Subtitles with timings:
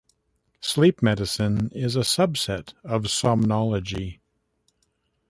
[0.61, 4.17] Sleep medicine is a subset of somnology.